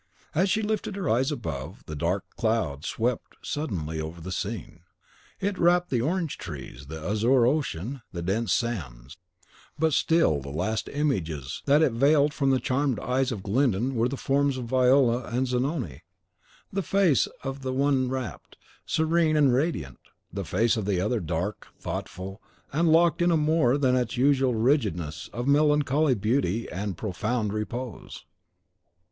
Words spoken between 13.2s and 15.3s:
of Glyndon were the forms of Viola